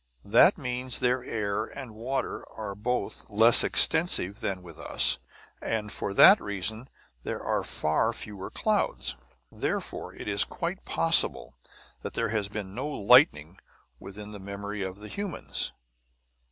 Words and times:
That 0.25 0.57
means, 0.57 0.97
their 0.97 1.23
air 1.23 1.63
and 1.65 1.93
water 1.93 2.43
are 2.53 2.73
both 2.73 3.29
less 3.29 3.63
extensive 3.63 4.39
than 4.39 4.63
with 4.63 4.79
us, 4.79 5.19
and 5.61 5.91
for 5.91 6.11
that 6.15 6.41
reason 6.41 6.89
there 7.21 7.43
are 7.43 7.63
far 7.63 8.11
fewer 8.11 8.49
clouds; 8.49 9.15
therefore, 9.51 10.15
it 10.15 10.27
is 10.27 10.43
quite 10.43 10.85
possible 10.85 11.53
that 12.01 12.15
there 12.15 12.29
has 12.29 12.47
been 12.47 12.73
no 12.73 12.87
lightning 12.87 13.59
within 13.99 14.31
the 14.31 14.39
memory 14.39 14.81
of 14.81 14.97
the 14.97 15.07
humans." 15.07 15.71